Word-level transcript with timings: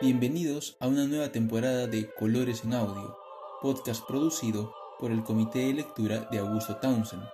Bienvenidos 0.00 0.76
a 0.78 0.86
una 0.86 1.08
nueva 1.08 1.32
temporada 1.32 1.88
de 1.88 2.08
Colores 2.14 2.62
en 2.62 2.72
Audio, 2.72 3.16
podcast 3.60 4.06
producido 4.06 4.72
por 5.00 5.10
el 5.10 5.24
Comité 5.24 5.58
de 5.58 5.74
Lectura 5.74 6.28
de 6.30 6.38
Augusto 6.38 6.76
Townsend. 6.76 7.24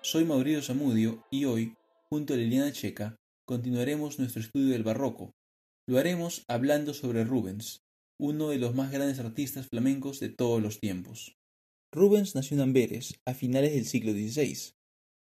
Soy 0.00 0.24
Mauricio 0.24 0.62
Zamudio 0.62 1.22
y 1.30 1.44
hoy, 1.44 1.76
junto 2.08 2.32
a 2.32 2.38
Liliana 2.38 2.72
Checa, 2.72 3.16
continuaremos 3.46 4.18
nuestro 4.18 4.40
estudio 4.40 4.72
del 4.72 4.84
barroco. 4.84 5.34
Lo 5.86 5.98
haremos 5.98 6.46
hablando 6.48 6.94
sobre 6.94 7.24
Rubens, 7.24 7.82
uno 8.18 8.48
de 8.48 8.56
los 8.56 8.74
más 8.74 8.90
grandes 8.90 9.18
artistas 9.18 9.66
flamencos 9.68 10.18
de 10.18 10.30
todos 10.30 10.62
los 10.62 10.80
tiempos. 10.80 11.36
Rubens 11.92 12.34
nació 12.34 12.56
en 12.56 12.62
Amberes 12.62 13.20
a 13.26 13.34
finales 13.34 13.74
del 13.74 13.84
siglo 13.84 14.12
XVI. 14.12 14.72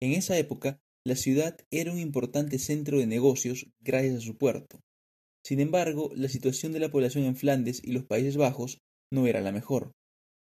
En 0.00 0.13
esa 0.13 0.39
época, 0.39 0.79
la 1.04 1.17
ciudad 1.17 1.58
era 1.72 1.90
un 1.90 1.99
importante 1.99 2.61
centro 2.61 3.00
de 3.00 3.08
negocios 3.08 3.67
gracias 3.81 4.18
a 4.18 4.21
su 4.21 4.39
puerto. 4.39 4.83
Sin 5.44 5.61
embargo, 5.61 6.11
la 6.14 6.29
situación 6.29 6.72
de 6.72 6.80
la 6.80 6.90
población 6.90 7.25
en 7.25 7.36
Flandes 7.36 7.82
y 7.85 7.93
los 7.93 8.04
Países 8.04 8.36
Bajos 8.36 8.79
no 9.12 9.26
era 9.26 9.43
la 9.43 9.52
mejor. 9.52 9.93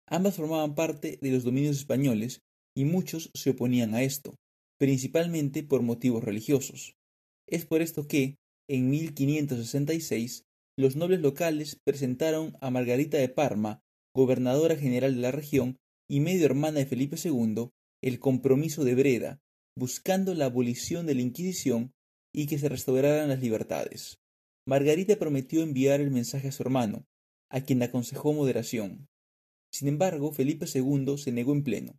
Ambas 0.08 0.36
formaban 0.36 0.74
parte 0.74 1.18
de 1.20 1.30
los 1.30 1.44
dominios 1.44 1.76
españoles 1.76 2.40
y 2.74 2.84
muchos 2.84 3.30
se 3.34 3.50
oponían 3.50 3.94
a 3.94 4.02
esto, 4.02 4.34
principalmente 4.78 5.62
por 5.62 5.82
motivos 5.82 6.24
religiosos. 6.24 6.94
Es 7.46 7.66
por 7.66 7.82
esto 7.82 8.08
que, 8.08 8.36
en 8.68 8.88
1566, 8.90 10.44
los 10.78 10.96
nobles 10.96 11.20
locales 11.20 11.78
presentaron 11.84 12.56
a 12.60 12.70
Margarita 12.70 13.18
de 13.18 13.28
Parma, 13.28 13.80
gobernadora 14.14 14.76
general 14.76 15.14
de 15.14 15.20
la 15.20 15.30
región 15.30 15.76
y 16.08 16.20
medio 16.20 16.46
hermana 16.46 16.78
de 16.78 16.86
Felipe 16.86 17.16
II, 17.22 17.70
el 18.02 18.18
compromiso 18.18 18.84
de 18.84 18.94
Breda, 18.94 19.40
buscando 19.76 20.34
la 20.34 20.46
abolición 20.46 21.06
de 21.06 21.14
la 21.14 21.22
Inquisición 21.22 21.92
y 22.34 22.46
que 22.46 22.58
se 22.58 22.68
restauraran 22.68 23.28
las 23.28 23.40
libertades. 23.40 24.18
Margarita 24.66 25.16
prometió 25.16 25.62
enviar 25.62 26.00
el 26.00 26.10
mensaje 26.10 26.48
a 26.48 26.52
su 26.52 26.62
hermano, 26.62 27.04
a 27.50 27.60
quien 27.60 27.82
aconsejó 27.82 28.32
moderación. 28.32 29.06
Sin 29.72 29.88
embargo, 29.88 30.32
Felipe 30.32 30.66
II 30.72 31.18
se 31.18 31.32
negó 31.32 31.52
en 31.52 31.64
pleno. 31.64 31.98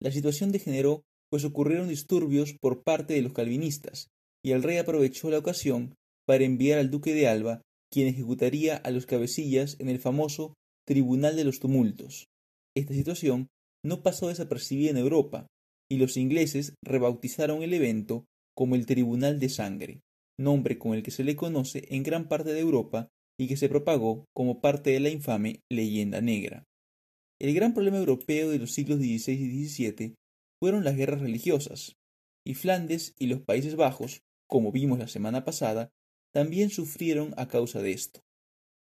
La 0.00 0.10
situación 0.10 0.50
degeneró 0.52 1.02
pues 1.30 1.44
ocurrieron 1.44 1.88
disturbios 1.88 2.54
por 2.58 2.82
parte 2.82 3.14
de 3.14 3.22
los 3.22 3.32
calvinistas, 3.32 4.08
y 4.42 4.52
el 4.52 4.62
rey 4.62 4.78
aprovechó 4.78 5.30
la 5.30 5.38
ocasión 5.38 5.94
para 6.26 6.44
enviar 6.44 6.78
al 6.78 6.90
duque 6.90 7.14
de 7.14 7.28
Alba, 7.28 7.62
quien 7.90 8.08
ejecutaría 8.08 8.76
a 8.76 8.90
los 8.90 9.06
cabecillas 9.06 9.76
en 9.78 9.88
el 9.88 9.98
famoso 9.98 10.54
Tribunal 10.86 11.36
de 11.36 11.44
los 11.44 11.60
Tumultos. 11.60 12.28
Esta 12.74 12.94
situación 12.94 13.48
no 13.84 14.02
pasó 14.02 14.28
desapercibida 14.28 14.90
en 14.90 14.96
Europa, 14.96 15.46
y 15.90 15.98
los 15.98 16.16
ingleses 16.16 16.74
rebautizaron 16.82 17.62
el 17.62 17.74
evento 17.74 18.24
como 18.54 18.74
el 18.74 18.86
Tribunal 18.86 19.38
de 19.38 19.48
Sangre, 19.48 20.00
nombre 20.38 20.78
con 20.78 20.94
el 20.94 21.02
que 21.02 21.10
se 21.10 21.24
le 21.24 21.36
conoce 21.36 21.84
en 21.90 22.02
gran 22.02 22.28
parte 22.28 22.52
de 22.52 22.60
Europa 22.60 23.08
y 23.38 23.48
que 23.48 23.56
se 23.56 23.68
propagó 23.68 24.24
como 24.34 24.60
parte 24.60 24.90
de 24.90 25.00
la 25.00 25.10
infame 25.10 25.60
leyenda 25.70 26.20
negra. 26.20 26.64
El 27.40 27.54
gran 27.54 27.74
problema 27.74 27.98
europeo 27.98 28.50
de 28.50 28.58
los 28.58 28.72
siglos 28.72 28.98
XVI 28.98 29.32
y 29.32 29.68
XVII 29.68 30.14
fueron 30.60 30.84
las 30.84 30.96
guerras 30.96 31.20
religiosas, 31.20 31.96
y 32.44 32.54
Flandes 32.54 33.14
y 33.18 33.26
los 33.26 33.40
Países 33.40 33.76
Bajos, 33.76 34.22
como 34.48 34.72
vimos 34.72 34.98
la 34.98 35.06
semana 35.06 35.44
pasada, 35.44 35.90
también 36.32 36.70
sufrieron 36.70 37.34
a 37.36 37.46
causa 37.46 37.80
de 37.80 37.92
esto. 37.92 38.20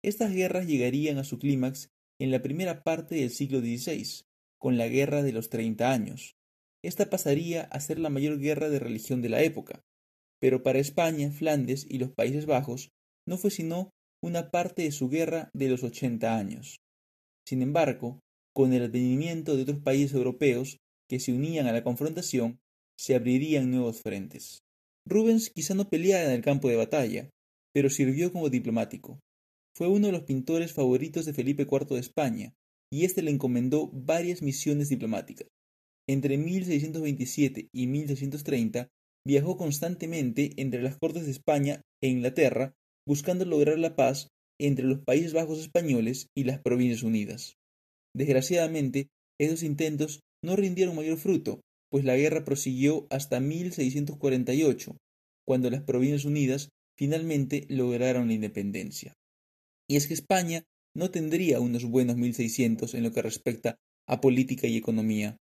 Estas 0.04 0.34
guerras 0.34 0.68
llegarían 0.68 1.18
a 1.18 1.24
su 1.24 1.40
clímax 1.40 1.90
en 2.20 2.32
la 2.32 2.42
primera 2.42 2.84
parte 2.84 3.16
del 3.16 3.30
siglo 3.30 3.60
XVI, 3.60 4.26
con 4.60 4.78
la 4.78 4.88
Guerra 4.88 5.24
de 5.24 5.32
los 5.32 5.50
Treinta 5.50 5.92
Años, 5.92 6.36
esta 6.84 7.10
pasaría 7.10 7.64
a 7.64 7.80
ser 7.80 8.00
la 8.00 8.10
mayor 8.10 8.40
guerra 8.40 8.70
de 8.70 8.80
religión 8.80 9.22
de 9.22 9.30
la 9.30 9.42
época, 9.44 9.84
pero 10.42 10.64
para 10.64 10.80
España, 10.80 11.32
Flandes 11.32 11.86
y 11.88 12.00
los 12.00 12.12
Países 12.12 12.46
Bajos 12.46 12.90
no 13.28 13.38
fue 13.38 13.52
sino 13.52 13.92
una 14.24 14.50
parte 14.50 14.82
de 14.82 14.92
su 14.92 15.08
guerra 15.08 15.50
de 15.54 15.70
los 15.70 15.84
ochenta 15.84 16.38
años. 16.38 16.78
Sin 17.48 17.62
embargo, 17.62 18.20
con 18.54 18.74
el 18.74 18.84
advenimiento 18.84 19.56
de 19.56 19.64
otros 19.64 19.80
países 19.80 20.14
europeos 20.14 20.78
que 21.10 21.20
se 21.20 21.32
unían 21.32 21.68
a 21.68 21.72
la 21.72 21.84
confrontación, 21.84 22.60
se 23.00 23.16
abrirían 23.16 23.72
nuevos 23.72 24.02
frentes. 24.02 24.60
Rubens 25.08 25.50
quizá 25.50 25.74
no 25.74 25.90
peleara 25.90 26.26
en 26.26 26.32
el 26.32 26.42
campo 26.42 26.70
de 26.70 26.76
batalla, 26.76 27.30
pero 27.74 27.90
sirvió 27.90 28.32
como 28.32 28.50
diplomático. 28.50 29.20
Fue 29.76 29.88
uno 29.88 30.08
de 30.08 30.14
los 30.14 30.24
pintores 30.24 30.74
favoritos 30.74 31.26
de 31.26 31.34
Felipe 31.34 31.64
IV 31.64 31.96
de 31.96 32.00
España, 32.00 32.54
y 32.92 33.06
éste 33.06 33.22
le 33.22 33.32
encomendó 33.32 33.90
varias 33.94 34.42
misiones 34.42 34.90
diplomáticas. 34.90 35.48
Entre 36.08 36.38
1627 36.38 37.70
y 37.74 37.88
1630 37.88 38.90
viajó 39.26 39.58
constantemente 39.58 40.54
entre 40.58 40.82
las 40.82 40.98
cortes 40.98 41.26
de 41.26 41.32
España 41.32 41.82
e 42.02 42.08
Inglaterra 42.08 42.74
buscando 43.08 43.46
lograr 43.46 43.80
la 43.80 43.96
paz 43.96 44.30
entre 44.60 44.86
los 44.86 45.00
Países 45.00 45.34
Bajos 45.34 45.60
españoles 45.60 46.28
y 46.36 46.44
las 46.44 46.60
Provincias 46.60 47.04
Unidas. 47.04 47.56
Desgraciadamente, 48.16 49.08
esos 49.40 49.64
intentos 49.64 50.22
no 50.44 50.56
rindieron 50.56 50.96
mayor 50.96 51.18
fruto, 51.18 51.62
pues 51.92 52.06
la 52.06 52.16
guerra 52.16 52.46
prosiguió 52.46 53.08
hasta 53.10 53.40
1648, 53.40 54.98
cuando 55.48 55.70
las 55.70 55.82
Provincias 55.82 56.26
Unidas 56.26 56.70
finalmente 56.98 57.66
lograron 57.70 58.28
la 58.28 58.34
independencia. 58.34 59.14
Y 59.90 59.96
es 59.96 60.08
que 60.08 60.14
España 60.14 60.64
no 60.96 61.10
tendría 61.10 61.60
unos 61.60 61.86
buenos 61.86 62.18
1600 62.18 62.94
en 62.94 63.04
lo 63.04 63.12
que 63.12 63.22
respecta 63.22 63.78
a 64.08 64.22
política 64.22 64.68
y 64.68 64.78
economía, 64.78 65.38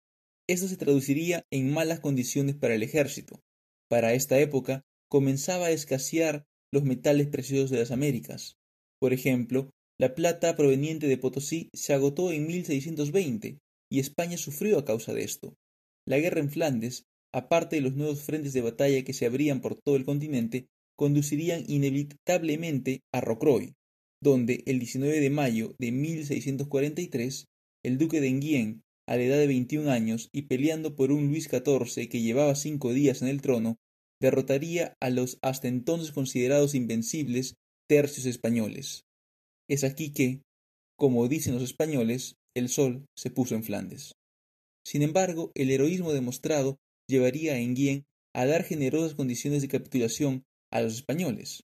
esto 0.50 0.70
se 0.70 0.78
traduciría 0.78 1.46
en 1.52 1.74
malas 1.74 2.00
condiciones 2.00 2.56
para 2.56 2.74
el 2.74 2.82
ejército. 2.82 3.42
Para 3.90 4.14
esta 4.14 4.40
época 4.40 4.84
comenzaba 5.10 5.68
a 5.68 5.72
escasear 5.72 6.46
los 6.72 6.84
metales 6.84 7.28
preciosos 7.28 7.70
de 7.70 7.80
las 7.80 7.92
Américas. 7.92 8.58
Por 9.00 9.14
ejemplo, 9.14 9.70
la 10.00 10.14
plata 10.14 10.56
proveniente 10.56 11.08
de 11.08 11.18
Potosí 11.18 11.70
se 11.74 11.94
agotó 11.94 12.32
en 12.32 12.48
1620 12.48 13.60
y 13.90 14.00
España 14.00 14.38
sufrió 14.38 14.78
a 14.78 14.86
causa 14.86 15.14
de 15.14 15.24
esto. 15.24 15.56
La 16.06 16.20
guerra 16.20 16.40
en 16.40 16.52
Flandes, 16.52 17.06
aparte 17.34 17.78
de 17.78 17.82
los 17.82 17.96
nuevos 17.96 18.22
frentes 18.22 18.54
de 18.54 18.62
batalla 18.62 19.04
que 19.04 19.14
se 19.14 19.26
abrían 19.26 19.62
por 19.62 19.76
todo 19.76 19.96
el 19.96 20.06
continente, 20.06 20.68
conducirían 20.98 21.64
inevitablemente 21.68 23.02
a 23.14 23.22
Rocroi, 23.22 23.74
donde 24.22 24.64
el 24.66 24.80
19 24.80 25.20
de 25.20 25.30
mayo 25.30 25.76
de 25.80 25.92
1643 25.92 27.46
el 27.84 27.98
duque 27.98 28.20
de 28.20 28.28
Enghien 28.28 28.84
a 29.08 29.16
la 29.16 29.24
edad 29.24 29.38
de 29.38 29.48
21 29.48 29.90
años 29.90 30.30
y 30.32 30.44
peleando 30.44 30.96
por 30.96 31.12
un 31.12 31.28
Luis 31.28 31.46
XIV 31.46 32.10
que 32.10 32.22
llevaba 32.22 32.56
cinco 32.56 32.94
días 32.94 33.22
en 33.22 33.30
el 33.30 33.42
trono, 33.42 33.78
derrotaría 34.22 34.96
a 35.00 35.10
los 35.10 35.40
hasta 35.42 35.68
entonces 35.68 36.12
considerados 36.12 36.76
invencibles 36.76 37.56
tercios 37.88 38.26
españoles. 38.26 39.06
Es 39.70 39.84
aquí 39.84 40.12
que, 40.12 40.42
como 40.98 41.28
dicen 41.28 41.54
los 41.54 41.64
españoles, 41.64 42.36
el 42.56 42.70
sol 42.70 43.06
se 43.16 43.30
puso 43.30 43.56
en 43.56 43.64
Flandes. 43.64 44.14
Sin 44.86 45.02
embargo, 45.02 45.52
el 45.56 45.72
heroísmo 45.72 46.14
demostrado 46.14 46.78
llevaría 47.08 47.54
a 47.54 47.60
Enghien 47.60 48.06
a 48.34 48.46
dar 48.46 48.64
generosas 48.64 49.16
condiciones 49.16 49.62
de 49.62 49.68
capitulación 49.68 50.44
a 50.72 50.82
los 50.82 50.96
españoles. 50.96 51.64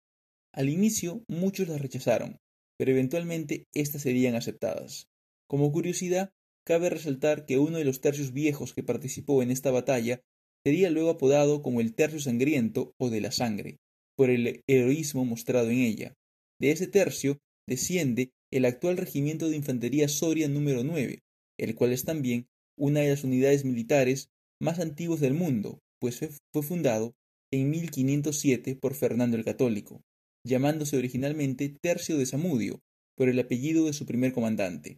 Al 0.53 0.69
inicio 0.69 1.23
muchos 1.27 1.67
las 1.67 1.81
rechazaron, 1.81 2.37
pero 2.77 2.91
eventualmente 2.91 3.65
éstas 3.73 4.03
serían 4.03 4.35
aceptadas. 4.35 5.07
Como 5.47 5.71
curiosidad, 5.71 6.31
Cabe 6.65 6.89
resaltar 6.89 7.45
que 7.45 7.57
uno 7.57 7.77
de 7.77 7.85
los 7.85 7.99
tercios 7.99 8.31
viejos 8.31 8.73
que 8.73 8.83
participó 8.83 9.43
en 9.43 9.51
esta 9.51 9.71
batalla 9.71 10.21
sería 10.65 10.89
luego 10.89 11.09
apodado 11.09 11.61
como 11.61 11.81
el 11.81 11.93
tercio 11.93 12.19
sangriento 12.19 12.93
o 12.97 13.09
de 13.09 13.19
la 13.19 13.31
sangre, 13.31 13.77
por 14.15 14.29
el 14.29 14.61
heroísmo 14.67 15.25
mostrado 15.25 15.69
en 15.69 15.79
ella. 15.79 16.13
De 16.59 16.71
ese 16.71 16.87
tercio 16.87 17.39
desciende 17.67 18.31
el 18.51 18.65
actual 18.65 18.97
Regimiento 18.97 19.49
de 19.49 19.57
Infantería 19.57 20.07
Soria 20.07 20.47
número 20.47 20.83
9, 20.83 21.19
el 21.59 21.75
cual 21.75 21.91
es 21.91 22.05
también 22.05 22.47
una 22.77 23.01
de 23.01 23.09
las 23.09 23.23
unidades 23.23 23.65
militares 23.65 24.29
más 24.61 24.79
antiguas 24.79 25.19
del 25.19 25.33
mundo, 25.33 25.79
pues 25.99 26.19
fue 26.53 26.63
fundado 26.63 27.13
en 27.51 27.69
1507 27.69 28.75
por 28.75 28.93
Fernando 28.93 29.35
el 29.35 29.43
Católico, 29.43 30.01
llamándose 30.45 30.97
originalmente 30.97 31.75
Tercio 31.81 32.17
de 32.17 32.25
Samudio, 32.25 32.81
por 33.15 33.29
el 33.29 33.39
apellido 33.39 33.85
de 33.85 33.93
su 33.93 34.05
primer 34.05 34.33
comandante. 34.33 34.97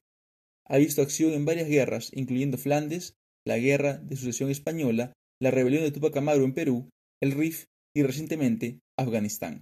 Ha 0.67 0.77
visto 0.77 1.01
acción 1.01 1.33
en 1.33 1.45
varias 1.45 1.67
guerras, 1.67 2.11
incluyendo 2.13 2.57
Flandes, 2.57 3.15
la 3.45 3.57
Guerra 3.57 3.97
de 3.97 4.15
Sucesión 4.15 4.49
Española, 4.49 5.13
la 5.39 5.51
rebelión 5.51 5.83
de 5.83 5.91
Tupac 5.91 6.17
Amaru 6.17 6.43
en 6.43 6.53
Perú, 6.53 6.89
el 7.21 7.31
RIF 7.33 7.65
y 7.95 8.03
recientemente 8.03 8.79
Afganistán. 8.97 9.61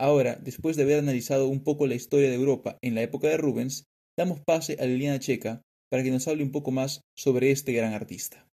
Ahora, 0.00 0.36
después 0.36 0.76
de 0.76 0.82
haber 0.82 0.98
analizado 0.98 1.48
un 1.48 1.62
poco 1.62 1.86
la 1.86 1.94
historia 1.94 2.28
de 2.28 2.34
Europa 2.34 2.78
en 2.82 2.96
la 2.96 3.02
época 3.02 3.28
de 3.28 3.36
Rubens, 3.36 3.84
damos 4.18 4.40
pase 4.40 4.76
a 4.80 4.86
Liliana 4.86 5.20
Checa 5.20 5.62
para 5.90 6.02
que 6.02 6.10
nos 6.10 6.26
hable 6.26 6.42
un 6.42 6.50
poco 6.50 6.72
más 6.72 7.02
sobre 7.16 7.52
este 7.52 7.72
gran 7.72 7.92
artista. 7.92 8.48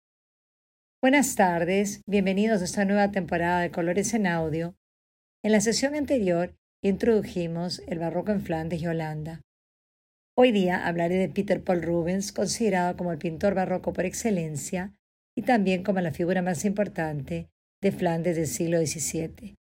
Buenas 1.00 1.36
tardes, 1.36 2.02
bienvenidos 2.08 2.62
a 2.62 2.66
esta 2.66 2.86
nueva 2.86 3.12
temporada 3.12 3.62
de 3.62 3.70
Colores 3.70 4.16
en 4.16 4.26
Audio. 4.26 4.76
En 5.44 5.52
la 5.52 5.62
sesión 5.62 5.94
anterior 5.94 6.56
introdujimos 6.84 7.84
el 7.88 8.00
barroco 8.00 8.32
en 8.32 8.42
Flandes 8.42 8.82
y 8.82 8.88
Holanda. 8.88 9.42
Hoy 10.40 10.52
día 10.52 10.86
hablaré 10.86 11.16
de 11.16 11.30
Peter 11.30 11.64
Paul 11.64 11.82
Rubens, 11.82 12.32
considerado 12.32 12.96
como 12.96 13.12
el 13.12 13.18
pintor 13.18 13.56
barroco 13.56 13.92
por 13.92 14.06
excelencia 14.06 14.94
y 15.36 15.42
también 15.42 15.84
como 15.84 16.00
la 16.00 16.12
figura 16.14 16.44
más 16.44 16.64
importante 16.64 17.48
de 17.82 17.92
Flandes 17.92 18.36
del 18.36 18.46
siglo 18.46 18.78
XVII. 18.78 19.56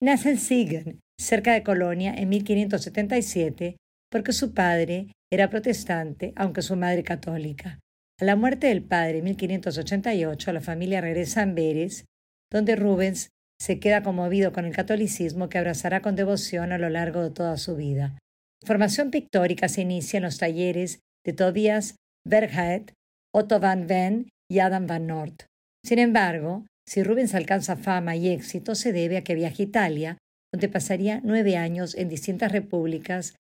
Nace 0.00 0.30
en 0.30 0.38
Siegen, 0.38 1.00
cerca 1.20 1.52
de 1.52 1.62
Colonia, 1.62 2.14
en 2.14 2.30
1577 2.30 3.76
porque 4.10 4.32
su 4.32 4.54
padre 4.54 5.08
era 5.30 5.50
protestante, 5.50 6.32
aunque 6.36 6.62
su 6.62 6.74
madre 6.74 7.02
católica. 7.02 7.80
A 8.18 8.24
la 8.24 8.34
muerte 8.34 8.68
del 8.68 8.82
padre 8.82 9.18
en 9.18 9.24
1588, 9.24 10.52
la 10.54 10.60
familia 10.62 11.02
regresa 11.02 11.40
a 11.40 11.42
Amberes, 11.42 12.06
donde 12.50 12.76
Rubens 12.76 13.28
se 13.60 13.78
queda 13.78 14.02
conmovido 14.02 14.54
con 14.54 14.64
el 14.64 14.74
catolicismo 14.74 15.50
que 15.50 15.58
abrazará 15.58 16.00
con 16.00 16.16
devoción 16.16 16.72
a 16.72 16.78
lo 16.78 16.88
largo 16.88 17.22
de 17.22 17.30
toda 17.30 17.58
su 17.58 17.76
vida. 17.76 18.16
Formación 18.64 19.10
pictórica 19.10 19.68
se 19.68 19.82
inicia 19.82 20.16
en 20.16 20.22
los 20.22 20.38
talleres 20.38 21.00
de 21.24 21.34
Tobias 21.34 21.96
Berghaet, 22.26 22.94
Otto 23.34 23.60
van 23.60 23.86
Ven 23.86 24.30
y 24.50 24.60
Adam 24.60 24.86
van 24.86 25.06
Noort. 25.06 25.44
Sin 25.84 25.98
embargo, 25.98 26.64
si 26.88 27.02
Rubens 27.02 27.34
alcanza 27.34 27.76
fama 27.76 28.16
y 28.16 28.28
éxito, 28.28 28.74
se 28.74 28.92
debe 28.92 29.18
a 29.18 29.24
que 29.24 29.34
viaja 29.34 29.56
a 29.58 29.62
Italia, 29.62 30.18
donde 30.50 30.70
pasaría 30.70 31.20
nueve 31.22 31.58
años 31.58 31.94
en 31.94 32.08
distintas 32.08 32.52
repúblicas 32.52 33.34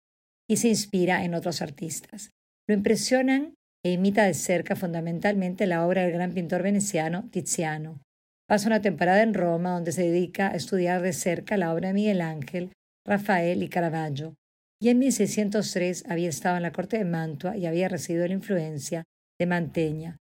y 0.49 0.57
se 0.57 0.67
inspira 0.67 1.23
en 1.23 1.35
otros 1.35 1.61
artistas. 1.61 2.31
Lo 2.67 2.75
impresionan 2.75 3.53
e 3.85 3.91
imita 3.91 4.25
de 4.25 4.33
cerca 4.33 4.75
fundamentalmente 4.75 5.67
la 5.67 5.85
obra 5.85 6.03
del 6.03 6.13
gran 6.13 6.33
pintor 6.33 6.63
veneciano 6.63 7.29
Tiziano. 7.29 8.01
Pasa 8.47 8.67
una 8.67 8.81
temporada 8.81 9.21
en 9.21 9.33
Roma 9.33 9.71
donde 9.71 9.93
se 9.93 10.03
dedica 10.03 10.49
a 10.49 10.55
estudiar 10.55 11.01
de 11.01 11.13
cerca 11.13 11.55
la 11.55 11.73
obra 11.73 11.89
de 11.89 11.93
Miguel 11.93 12.19
Ángel, 12.19 12.71
Rafael 13.05 13.63
y 13.63 13.69
Caravaggio, 13.69 14.35
y 14.83 14.89
en 14.89 14.99
1603 14.99 16.03
había 16.09 16.27
estado 16.27 16.57
en 16.57 16.63
la 16.63 16.73
corte 16.73 16.97
de 16.97 17.05
Mantua 17.05 17.55
y 17.55 17.67
había 17.67 17.87
recibido 17.87 18.27
la 18.27 18.33
influencia 18.33 19.05
de 19.39 19.45
Manteña. 19.45 20.17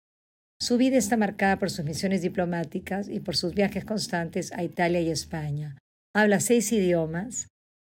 Su 0.61 0.77
vida 0.77 0.99
está 0.99 1.17
marcada 1.17 1.59
por 1.59 1.71
sus 1.71 1.83
misiones 1.83 2.21
diplomáticas 2.21 3.09
y 3.09 3.21
por 3.21 3.37
sus 3.37 3.55
viajes 3.55 3.87
constantes 3.87 4.53
a 4.53 4.63
Italia 4.63 5.01
y 5.01 5.09
España. 5.09 5.79
Habla 6.15 6.41
seis 6.41 6.71
idiomas, 6.73 7.49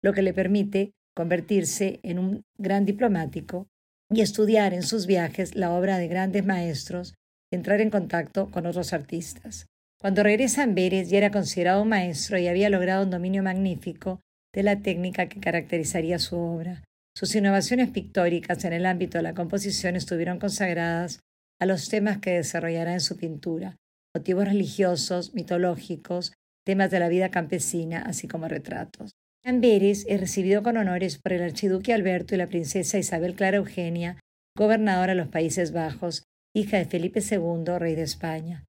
lo 0.03 0.13
que 0.13 0.21
le 0.21 0.35
permite 0.35 0.91
convertirse 1.15 1.99
en 2.03 2.19
un 2.19 2.43
gran 2.59 2.85
diplomático 2.85 3.65
y 4.11 4.21
estudiar 4.21 4.75
en 4.75 4.83
sus 4.83 5.07
viajes 5.07 5.55
la 5.55 5.71
obra 5.71 5.97
de 5.97 6.09
grandes 6.09 6.45
maestros 6.45 7.15
y 7.51 7.55
entrar 7.55 7.81
en 7.81 7.89
contacto 7.89 8.51
con 8.51 8.67
otros 8.67 8.93
artistas. 8.93 9.65
Cuando 9.99 10.21
regresa 10.21 10.61
a 10.61 10.65
Amberes 10.65 11.09
ya 11.09 11.17
era 11.17 11.31
considerado 11.31 11.85
maestro 11.85 12.37
y 12.37 12.47
había 12.47 12.69
logrado 12.69 13.03
un 13.03 13.09
dominio 13.09 13.41
magnífico 13.41 14.21
de 14.53 14.63
la 14.63 14.81
técnica 14.81 15.27
que 15.27 15.39
caracterizaría 15.39 16.19
su 16.19 16.37
obra. 16.37 16.83
Sus 17.15 17.35
innovaciones 17.35 17.89
pictóricas 17.89 18.63
en 18.65 18.73
el 18.73 18.85
ámbito 18.85 19.17
de 19.17 19.23
la 19.23 19.33
composición 19.33 19.95
estuvieron 19.95 20.39
consagradas 20.39 21.19
a 21.59 21.65
los 21.65 21.89
temas 21.89 22.17
que 22.19 22.31
desarrollará 22.31 22.93
en 22.93 23.01
su 23.01 23.17
pintura, 23.17 23.77
motivos 24.15 24.45
religiosos, 24.45 25.33
mitológicos, 25.33 26.33
temas 26.65 26.91
de 26.91 26.99
la 26.99 27.09
vida 27.09 27.29
campesina, 27.29 28.01
así 28.01 28.27
como 28.27 28.47
retratos. 28.47 29.11
Amberes 29.43 30.05
es 30.07 30.19
recibido 30.19 30.63
con 30.63 30.77
honores 30.77 31.17
por 31.17 31.33
el 31.33 31.41
archiduque 31.41 31.93
Alberto 31.93 32.35
y 32.35 32.37
la 32.37 32.47
princesa 32.47 32.97
Isabel 32.97 33.35
Clara 33.35 33.57
Eugenia, 33.57 34.19
gobernadora 34.57 35.13
de 35.13 35.19
los 35.19 35.29
Países 35.29 35.71
Bajos, 35.71 36.23
hija 36.55 36.77
de 36.77 36.85
Felipe 36.85 37.21
II, 37.21 37.77
rey 37.79 37.95
de 37.95 38.03
España. 38.03 38.65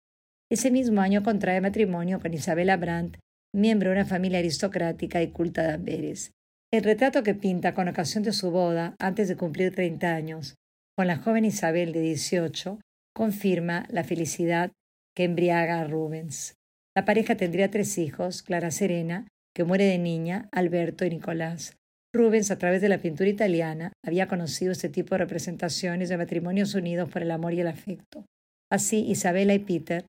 Ese 0.50 0.70
mismo 0.70 1.00
año 1.00 1.22
contrae 1.22 1.60
matrimonio 1.60 2.20
con 2.20 2.32
Isabela 2.34 2.76
Brandt, 2.76 3.18
miembro 3.54 3.90
de 3.90 3.96
una 3.96 4.04
familia 4.06 4.38
aristocrática 4.38 5.22
y 5.22 5.30
culta 5.30 5.62
de 5.62 5.74
Amberes. 5.74 6.32
El 6.72 6.84
retrato 6.84 7.22
que 7.22 7.34
pinta 7.34 7.74
con 7.74 7.88
ocasión 7.88 8.22
de 8.22 8.32
su 8.32 8.50
boda, 8.50 8.96
antes 8.98 9.28
de 9.28 9.36
cumplir 9.36 9.74
30 9.74 10.14
años, 10.14 10.54
con 10.96 11.06
la 11.06 11.18
joven 11.18 11.44
Isabel 11.44 11.92
de 11.92 12.00
18, 12.00 12.80
confirma 13.14 13.86
la 13.90 14.04
felicidad 14.04 14.72
que 15.14 15.24
embriaga 15.24 15.80
a 15.80 15.84
Rubens. 15.84 16.54
La 16.96 17.04
pareja 17.04 17.36
tendría 17.36 17.70
tres 17.70 17.98
hijos, 17.98 18.42
Clara 18.42 18.70
Serena, 18.70 19.26
que 19.54 19.64
muere 19.64 19.84
de 19.84 19.98
niña, 19.98 20.48
Alberto 20.52 21.04
y 21.04 21.10
Nicolás. 21.10 21.76
Rubens, 22.14 22.50
a 22.50 22.58
través 22.58 22.80
de 22.80 22.88
la 22.88 22.98
pintura 22.98 23.28
italiana, 23.28 23.92
había 24.04 24.28
conocido 24.28 24.72
este 24.72 24.88
tipo 24.88 25.14
de 25.14 25.18
representaciones 25.18 26.08
de 26.08 26.18
matrimonios 26.18 26.74
unidos 26.74 27.10
por 27.10 27.22
el 27.22 27.30
amor 27.30 27.52
y 27.54 27.60
el 27.60 27.68
afecto. 27.68 28.24
Así, 28.70 29.04
Isabela 29.06 29.54
y 29.54 29.58
Peter 29.58 30.06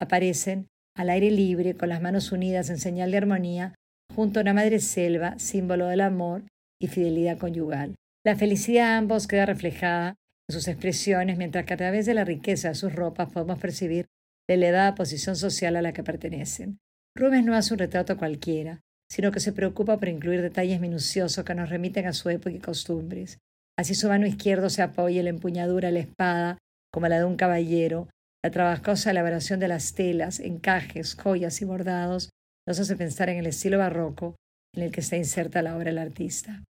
aparecen 0.00 0.66
al 0.96 1.10
aire 1.10 1.30
libre, 1.30 1.74
con 1.74 1.88
las 1.88 2.00
manos 2.00 2.32
unidas 2.32 2.70
en 2.70 2.78
señal 2.78 3.10
de 3.10 3.18
armonía, 3.18 3.74
junto 4.14 4.38
a 4.38 4.42
una 4.42 4.54
madre 4.54 4.80
selva, 4.80 5.38
símbolo 5.38 5.86
del 5.86 6.00
amor 6.00 6.44
y 6.80 6.88
fidelidad 6.88 7.38
conyugal. 7.38 7.94
La 8.24 8.36
felicidad 8.36 8.90
de 8.90 8.94
ambos 8.96 9.26
queda 9.26 9.46
reflejada 9.46 10.14
en 10.48 10.54
sus 10.54 10.68
expresiones, 10.68 11.36
mientras 11.36 11.64
que 11.64 11.74
a 11.74 11.78
través 11.78 12.06
de 12.06 12.14
la 12.14 12.24
riqueza 12.24 12.68
de 12.68 12.74
sus 12.74 12.94
ropas 12.94 13.30
podemos 13.30 13.58
percibir 13.58 14.06
la 14.48 14.54
elevada 14.54 14.94
posición 14.94 15.36
social 15.36 15.76
a 15.76 15.82
la 15.82 15.92
que 15.92 16.02
pertenecen. 16.02 16.78
Rubens 17.16 17.46
no 17.46 17.54
hace 17.54 17.74
un 17.74 17.78
retrato 17.78 18.16
cualquiera, 18.16 18.80
sino 19.10 19.30
que 19.30 19.40
se 19.40 19.52
preocupa 19.52 19.98
por 19.98 20.08
incluir 20.08 20.42
detalles 20.42 20.80
minuciosos 20.80 21.44
que 21.44 21.54
nos 21.54 21.70
remiten 21.70 22.06
a 22.06 22.12
su 22.12 22.28
época 22.30 22.50
y 22.50 22.58
costumbres. 22.58 23.38
Así 23.78 23.94
su 23.94 24.08
mano 24.08 24.26
izquierda 24.26 24.70
se 24.70 24.82
apoya 24.82 25.18
en 25.18 25.24
la 25.24 25.30
empuñadura 25.30 25.88
de 25.88 25.94
la 25.94 26.00
espada, 26.00 26.58
como 26.92 27.08
la 27.08 27.18
de 27.18 27.24
un 27.24 27.36
caballero, 27.36 28.08
la 28.44 28.50
trabajosa 28.50 29.10
elaboración 29.10 29.58
de 29.58 29.68
las 29.68 29.94
telas, 29.94 30.38
encajes, 30.38 31.14
joyas 31.14 31.62
y 31.62 31.64
bordados 31.64 32.28
nos 32.68 32.78
hace 32.78 32.94
pensar 32.94 33.30
en 33.30 33.38
el 33.38 33.46
estilo 33.46 33.78
barroco 33.78 34.36
en 34.74 34.82
el 34.82 34.92
que 34.92 35.00
está 35.00 35.16
inserta 35.16 35.62
la 35.62 35.74
obra 35.74 35.86
del 35.86 35.96
artista. 35.96 36.62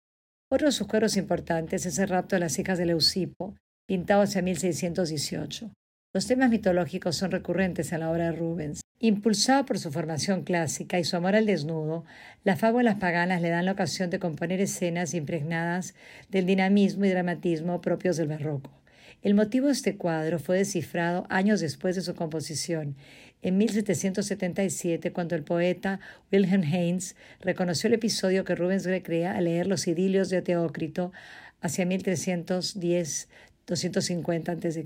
Otro 0.50 0.66
de 0.66 0.72
sus 0.72 0.86
cuadros 0.86 1.16
importantes 1.16 1.86
es 1.86 1.98
el 1.98 2.10
rapto 2.10 2.36
de 2.36 2.40
las 2.40 2.58
hijas 2.58 2.76
de 2.76 2.84
Leucipo, 2.84 3.56
pintado 3.88 4.20
hacia 4.20 4.42
1618. 4.42 5.72
Los 6.14 6.26
temas 6.26 6.50
mitológicos 6.50 7.16
son 7.16 7.30
recurrentes 7.30 7.90
en 7.92 8.00
la 8.00 8.10
obra 8.10 8.26
de 8.26 8.32
Rubens. 8.32 8.82
Impulsada 8.98 9.64
por 9.64 9.78
su 9.78 9.90
formación 9.90 10.42
clásica 10.42 10.98
y 10.98 11.04
su 11.04 11.16
amor 11.16 11.36
al 11.36 11.46
desnudo, 11.46 12.04
las 12.44 12.60
fábulas 12.60 12.96
paganas 12.96 13.40
le 13.40 13.48
dan 13.48 13.64
la 13.64 13.72
ocasión 13.72 14.10
de 14.10 14.18
componer 14.18 14.60
escenas 14.60 15.14
impregnadas 15.14 15.94
del 16.28 16.44
dinamismo 16.44 17.06
y 17.06 17.08
dramatismo 17.08 17.80
propios 17.80 18.18
del 18.18 18.28
barroco. 18.28 18.81
El 19.22 19.34
motivo 19.34 19.68
de 19.68 19.72
este 19.72 19.96
cuadro 19.96 20.38
fue 20.40 20.58
descifrado 20.58 21.24
años 21.28 21.60
después 21.60 21.94
de 21.94 22.02
su 22.02 22.16
composición, 22.16 22.96
en 23.40 23.56
1777, 23.56 25.12
cuando 25.12 25.36
el 25.36 25.44
poeta 25.44 26.00
Wilhelm 26.32 26.64
Heinz 26.64 27.14
reconoció 27.40 27.86
el 27.86 27.94
episodio 27.94 28.44
que 28.44 28.56
Rubens 28.56 28.84
recrea 28.84 29.36
al 29.36 29.44
leer 29.44 29.68
los 29.68 29.86
idilios 29.86 30.28
de 30.28 30.42
Teócrito 30.42 31.12
hacia 31.60 31.86
1310-250 31.86 34.48
a.C. 34.48 34.84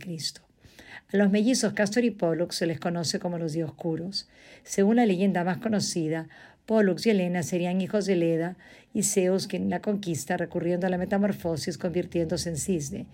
A 1.13 1.17
los 1.17 1.31
mellizos 1.31 1.73
Castor 1.73 2.05
y 2.05 2.11
Pollux 2.11 2.57
se 2.57 2.67
les 2.67 2.79
conoce 2.79 3.19
como 3.19 3.39
los 3.39 3.55
dioscuros. 3.55 4.29
Según 4.65 4.97
la 4.97 5.07
leyenda 5.07 5.45
más 5.45 5.57
conocida, 5.59 6.29
Pollux 6.67 7.07
y 7.07 7.11
Helena 7.11 7.43
serían 7.43 7.81
hijos 7.81 8.05
de 8.05 8.17
Leda 8.17 8.59
y 8.93 9.03
Zeus 9.03 9.47
quien 9.47 9.71
la 9.71 9.81
conquista 9.81 10.37
recurriendo 10.37 10.87
a 10.87 10.91
la 10.91 10.99
metamorfosis 10.99 11.79
convirtiéndose 11.79 12.51
en 12.51 12.59
cisne. 12.59 13.07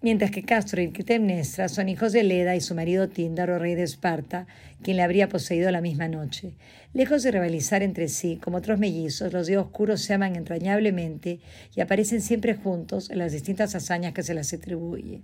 Mientras 0.00 0.30
que 0.30 0.44
Castor 0.44 0.78
y 0.78 0.92
Clitemnestra 0.92 1.68
son 1.68 1.88
hijos 1.88 2.12
de 2.12 2.22
Leda 2.22 2.54
y 2.54 2.60
su 2.60 2.76
marido 2.76 3.08
Tíndaro, 3.08 3.58
rey 3.58 3.74
de 3.74 3.82
Esparta, 3.82 4.46
quien 4.80 4.96
le 4.96 5.02
habría 5.02 5.28
poseído 5.28 5.72
la 5.72 5.80
misma 5.80 6.06
noche. 6.06 6.52
Lejos 6.94 7.24
de 7.24 7.32
rivalizar 7.32 7.82
entre 7.82 8.06
sí, 8.06 8.36
como 8.36 8.58
otros 8.58 8.78
mellizos, 8.78 9.32
los 9.32 9.48
dioscuros 9.48 10.00
se 10.00 10.14
aman 10.14 10.36
entrañablemente 10.36 11.40
y 11.74 11.80
aparecen 11.80 12.22
siempre 12.22 12.54
juntos 12.54 13.10
en 13.10 13.18
las 13.18 13.32
distintas 13.32 13.74
hazañas 13.74 14.12
que 14.14 14.22
se 14.22 14.34
les 14.34 14.54
atribuye. 14.54 15.22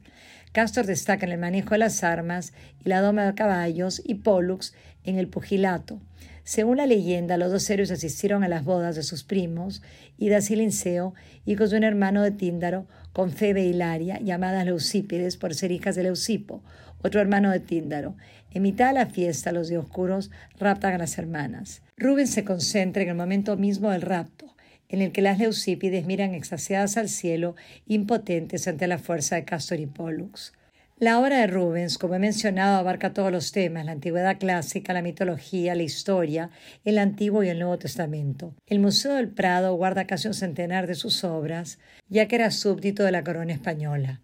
Castor 0.55 0.87
destaca 0.87 1.27
en 1.27 1.33
el 1.33 1.41
manejo 1.41 1.71
de 1.71 1.79
las 1.79 2.05
armas 2.05 2.53
y 2.79 2.89
la 2.89 3.01
doma 3.01 3.25
de 3.27 3.35
caballos 3.35 4.01
y 4.05 4.15
Pollux 4.15 4.73
en 5.03 5.19
el 5.19 5.27
pugilato. 5.27 6.01
Según 6.45 6.77
la 6.77 6.87
leyenda, 6.87 7.37
los 7.39 7.51
dos 7.51 7.69
héroes 7.71 7.91
asistieron 7.91 8.45
a 8.45 8.49
las 8.49 8.63
bodas 8.63 8.95
de 8.95 9.03
sus 9.03 9.25
primos, 9.25 9.83
Idas 10.17 10.53
y 10.53 10.57
Linceo, 10.57 11.13
hijos 11.45 11.73
de 11.73 11.79
un 11.79 11.83
hermano 11.83 12.23
de 12.23 12.31
Tíndaro, 12.31 12.87
con 13.13 13.33
Febe 13.33 13.65
y 13.65 13.71
Hilaria, 13.71 14.21
llamadas 14.21 14.65
Leucípides 14.65 15.37
por 15.39 15.57
ser 15.57 15.73
hijas 15.73 15.97
de 15.97 16.05
Leucipo, 16.05 16.63
otro 17.03 17.21
hermano 17.21 17.51
de 17.51 17.59
Tíndaro. 17.59 18.15
En 18.53 18.63
mitad 18.63 18.87
de 18.87 18.95
la 18.95 19.07
fiesta, 19.07 19.51
los 19.51 19.67
dioscuros 19.67 20.31
raptan 20.61 20.95
a 20.95 20.99
las 20.99 21.19
hermanas. 21.19 21.83
Rubens 21.97 22.31
se 22.31 22.45
concentra 22.45 23.03
en 23.03 23.09
el 23.09 23.17
momento 23.17 23.57
mismo 23.57 23.91
del 23.91 24.03
rapto 24.03 24.54
en 24.95 25.03
el 25.03 25.13
que 25.13 25.23
las 25.23 25.39
leucípides 25.39 26.07
miran 26.07 26.35
extasiadas 26.35 26.97
al 26.97 27.09
cielo, 27.09 27.57
impotentes 27.87 28.67
ante 28.69 28.87
la 28.87 28.99
fuerza 28.99 29.37
de 29.37 29.45
Castor 29.45 29.81
y 29.81 29.87
Pollux. 29.87 30.53
La 30.97 31.19
obra 31.19 31.41
de 31.41 31.49
Rubens, 31.49 31.99
como 31.99 32.15
he 32.15 32.21
mencionado, 32.21 32.77
abarca 32.77 33.13
todos 33.13 33.33
los 33.33 33.51
temas, 33.51 33.85
la 33.85 33.93
antigüedad 33.93 34.39
clásica, 34.39 34.93
la 34.93 35.03
mitología, 35.03 35.75
la 35.75 35.83
historia, 35.83 36.51
el 36.85 36.99
Antiguo 36.99 37.43
y 37.43 37.49
el 37.49 37.59
Nuevo 37.59 37.79
Testamento. 37.79 38.55
El 38.69 38.79
Museo 38.79 39.15
del 39.15 39.29
Prado 39.29 39.75
guarda 39.75 40.07
casi 40.07 40.29
un 40.29 40.35
centenar 40.35 40.87
de 40.87 40.95
sus 40.95 41.25
obras, 41.25 41.81
ya 42.09 42.29
que 42.29 42.37
era 42.37 42.53
súbdito 42.53 43.03
de 43.03 43.11
la 43.11 43.25
corona 43.25 43.53
española. 43.53 44.21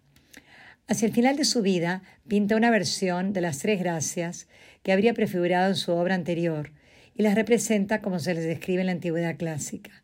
Hacia 0.87 1.05
el 1.05 1.13
final 1.13 1.35
de 1.35 1.43
su 1.43 1.61
vida, 1.61 2.03
pinta 2.27 2.55
una 2.55 2.71
versión 2.71 3.33
de 3.33 3.41
las 3.41 3.59
Tres 3.59 3.79
Gracias 3.79 4.47
que 4.81 4.93
habría 4.93 5.13
prefigurado 5.13 5.67
en 5.67 5.75
su 5.75 5.91
obra 5.91 6.15
anterior, 6.15 6.71
y 7.13 7.23
las 7.23 7.35
representa 7.35 8.01
como 8.01 8.19
se 8.19 8.33
les 8.33 8.45
describe 8.45 8.79
en 8.79 8.87
la 8.87 8.93
antigüedad 8.93 9.35
clásica. 9.35 10.00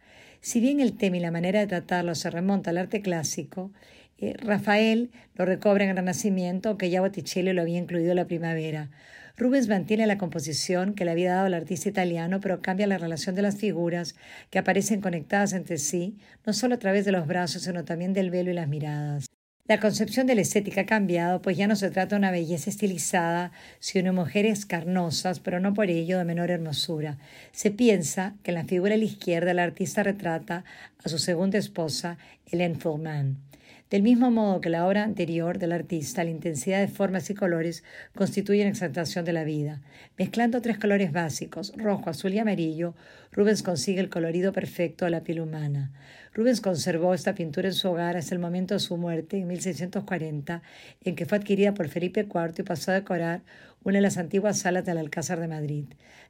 Si 0.47 0.61
bien 0.61 0.79
el 0.79 0.95
tema 0.95 1.17
y 1.17 1.19
la 1.19 1.29
manera 1.29 1.59
de 1.59 1.67
tratarlo 1.67 2.15
se 2.15 2.29
remonta 2.29 2.69
al 2.69 2.77
arte 2.77 3.01
clásico, 3.01 3.73
eh, 4.17 4.33
Rafael 4.37 5.11
lo 5.35 5.43
recobra 5.43 5.83
en 5.83 5.89
el 5.89 5.97
Renacimiento, 5.97 6.69
aunque 6.69 6.89
ya 6.89 7.01
Botticelli 7.01 7.51
lo 7.51 7.63
había 7.63 7.77
incluido 7.77 8.11
en 8.11 8.15
la 8.15 8.27
primavera. 8.27 8.89
Rubens 9.35 9.67
mantiene 9.67 10.07
la 10.07 10.17
composición 10.17 10.93
que 10.93 11.03
le 11.03 11.11
había 11.11 11.33
dado 11.33 11.47
el 11.47 11.53
artista 11.53 11.89
italiano, 11.89 12.39
pero 12.39 12.61
cambia 12.61 12.87
la 12.87 12.97
relación 12.97 13.35
de 13.35 13.41
las 13.41 13.57
figuras 13.57 14.15
que 14.49 14.57
aparecen 14.57 15.01
conectadas 15.01 15.51
entre 15.51 15.79
sí, 15.79 16.15
no 16.45 16.53
solo 16.53 16.75
a 16.75 16.79
través 16.79 17.03
de 17.03 17.11
los 17.11 17.27
brazos, 17.27 17.63
sino 17.63 17.83
también 17.83 18.13
del 18.13 18.31
velo 18.31 18.49
y 18.49 18.53
las 18.53 18.69
miradas. 18.69 19.25
La 19.67 19.81
concepción 19.81 20.27
de 20.27 20.35
la 20.35 20.41
estética 20.41 20.81
ha 20.81 20.85
cambiado, 20.85 21.41
pues 21.41 21.57
ya 21.57 21.67
no 21.67 21.75
se 21.75 21.91
trata 21.91 22.15
de 22.15 22.19
una 22.19 22.31
belleza 22.31 22.69
estilizada, 22.69 23.51
sino 23.79 24.13
mujeres 24.13 24.65
carnosas, 24.65 25.41
pero 25.41 25.59
no 25.59 25.73
por 25.73 25.89
ello 25.89 26.17
de 26.17 26.23
menor 26.23 26.51
hermosura. 26.51 27.17
Se 27.51 27.69
piensa 27.69 28.35
que 28.43 28.51
en 28.51 28.55
la 28.55 28.63
figura 28.63 28.95
a 28.95 28.97
la 28.97 29.03
izquierda 29.03 29.51
el 29.51 29.59
artista 29.59 30.03
retrata 30.03 30.63
a 31.03 31.09
su 31.09 31.19
segunda 31.19 31.57
esposa, 31.57 32.17
Hélène 32.49 32.79
Fourman. 32.79 33.46
Del 33.89 34.03
mismo 34.03 34.31
modo 34.31 34.59
que 34.59 34.69
la 34.69 34.85
obra 34.85 35.05
anterior 35.05 35.59
del 35.59 35.71
artista, 35.71 36.25
la 36.25 36.29
intensidad 36.29 36.81
de 36.81 36.89
formas 36.89 37.29
y 37.29 37.33
colores 37.33 37.85
constituye 38.15 38.59
una 38.59 38.71
exaltación 38.71 39.23
de 39.23 39.31
la 39.31 39.45
vida. 39.45 39.81
Mezclando 40.17 40.61
tres 40.61 40.77
colores 40.77 41.13
básicos, 41.13 41.71
rojo, 41.77 42.09
azul 42.09 42.33
y 42.33 42.39
amarillo, 42.39 42.95
Rubens 43.31 43.63
consigue 43.63 44.01
el 44.01 44.09
colorido 44.09 44.51
perfecto 44.51 45.05
de 45.05 45.11
la 45.11 45.23
piel 45.23 45.39
humana. 45.39 45.93
Rubens 46.33 46.59
conservó 46.59 47.13
esta 47.13 47.33
pintura 47.33 47.69
en 47.69 47.73
su 47.73 47.87
hogar 47.87 48.17
hasta 48.17 48.35
el 48.35 48.39
momento 48.39 48.73
de 48.73 48.81
su 48.81 48.97
muerte, 48.97 49.37
en 49.37 49.47
1640, 49.47 50.61
en 51.05 51.15
que 51.15 51.25
fue 51.25 51.37
adquirida 51.37 51.73
por 51.73 51.87
Felipe 51.87 52.27
IV 52.29 52.55
y 52.57 52.63
pasó 52.63 52.91
a 52.91 52.95
decorar 52.95 53.43
una 53.87 53.99
de 53.99 54.01
las 54.01 54.17
antiguas 54.17 54.59
salas 54.59 54.83
del 54.83 54.97
Alcázar 54.97 55.39
de 55.39 55.47
Madrid. 55.47 55.85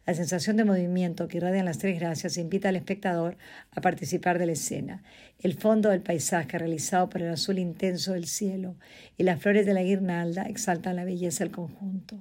La 0.06 0.14
sensación 0.14 0.58
de 0.58 0.64
movimiento 0.64 1.28
que 1.28 1.38
irradian 1.38 1.66
las 1.66 1.80
tres 1.80 2.00
gracias 2.00 2.38
invita 2.38 2.70
al 2.70 2.76
espectador 2.76 3.36
a 3.72 3.82
participar 3.82 4.38
de 4.38 4.46
la 4.46 4.52
escena. 4.52 5.02
El 5.40 5.56
fondo 5.56 5.90
del 5.90 6.02
paisaje, 6.02 6.60
realizado 6.60 7.10
por 7.10 7.24
el 7.24 7.32
azul 7.32 7.58
intenso 7.58 8.14
del 8.14 8.28
cielo, 8.28 8.76
y 9.18 9.24
las 9.24 9.42
flores 9.42 9.66
de 9.66 9.74
la 9.74 9.82
guirnalda 9.82 10.44
exaltan 10.44 10.98
la 10.98 11.04
belleza 11.04 11.46
del 11.46 11.52
conjunto. 11.52 12.20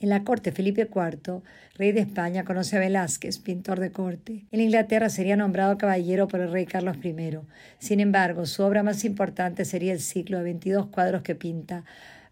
En 0.00 0.10
la 0.10 0.22
corte, 0.22 0.52
Felipe 0.52 0.82
IV, 0.82 1.40
rey 1.76 1.92
de 1.92 2.00
España, 2.00 2.44
conoce 2.44 2.76
a 2.76 2.80
Velázquez, 2.80 3.38
pintor 3.38 3.80
de 3.80 3.90
corte. 3.90 4.44
En 4.52 4.60
Inglaterra 4.60 5.08
sería 5.08 5.34
nombrado 5.34 5.78
caballero 5.78 6.28
por 6.28 6.40
el 6.40 6.52
rey 6.52 6.66
Carlos 6.66 6.98
I. 7.02 7.38
Sin 7.78 8.00
embargo, 8.00 8.44
su 8.44 8.62
obra 8.64 8.82
más 8.82 9.06
importante 9.06 9.64
sería 9.64 9.94
el 9.94 10.00
ciclo 10.00 10.36
de 10.36 10.44
22 10.44 10.88
cuadros 10.88 11.22
que 11.22 11.34
pinta 11.34 11.86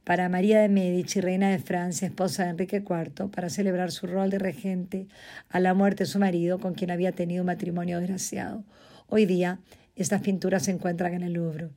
para 0.06 0.28
María 0.28 0.60
de 0.60 0.68
Medici, 0.68 1.20
reina 1.20 1.50
de 1.50 1.58
Francia, 1.58 2.06
esposa 2.06 2.44
de 2.44 2.50
Enrique 2.50 2.76
IV, 2.76 3.28
para 3.28 3.50
celebrar 3.50 3.90
su 3.90 4.06
rol 4.06 4.30
de 4.30 4.38
regente 4.38 5.08
a 5.48 5.58
la 5.58 5.75
muerte 5.75 6.04
de 6.04 6.08
su 6.08 6.20
marido, 6.20 6.60
con 6.60 6.75
quien 6.75 6.92
había 6.92 7.10
tenido 7.10 7.42
un 7.42 7.46
matrimonio 7.46 7.98
desgraciado. 7.98 8.62
Hoy 9.08 9.26
día, 9.26 9.58
estas 9.96 10.22
pinturas 10.22 10.62
se 10.62 10.70
encuentran 10.70 11.12
en 11.14 11.25
el 11.25 11.32
Louvre. 11.32 11.70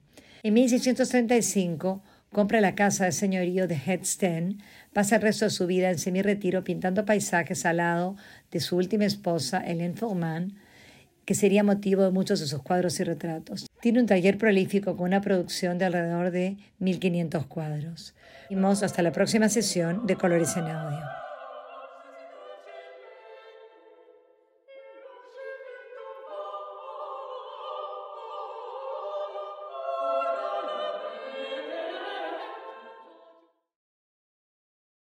En 0.44 0.54
1635, 0.54 2.04
compra 2.32 2.62
la 2.62 2.76
casa 2.76 3.06
de 3.06 3.14
señorío 3.14 3.68
de 3.68 3.82
Headsten, 3.84 4.62
pasa 4.94 5.16
el 5.16 5.24
resto 5.24 5.46
de 5.46 5.52
su 5.52 5.66
vida 5.66 5.90
en 5.90 5.98
semi-retiro 5.98 6.64
pintando 6.64 7.06
paisajes 7.06 7.66
al 7.66 7.78
lado 7.78 8.16
de 8.52 8.60
su 8.60 8.78
última 8.78 9.06
esposa, 9.06 9.64
Hélène 9.66 9.96
Fourman, 9.96 10.54
que 11.30 11.36
sería 11.36 11.64
motivo 11.64 12.02
de 12.02 12.10
muchos 12.10 12.40
de 12.40 12.48
sus 12.48 12.64
cuadros 12.64 13.00
y 13.00 13.04
retratos. 13.04 13.68
Tiene 13.82 14.00
un 14.00 14.08
taller 14.08 14.40
prolífico 14.40 14.98
con 14.98 15.10
una 15.10 15.22
producción 15.22 15.78
de 15.78 15.86
alrededor 15.86 16.32
de 16.32 16.58
1.500 16.82 17.48
cuadros. 17.48 18.16
Y 18.50 18.56
hasta 18.56 19.04
la 19.04 19.12
próxima 19.12 19.48
sesión 19.48 20.08
de 20.08 20.16
Colores 20.16 20.58
en 20.58 20.64
Audio. 20.64 21.29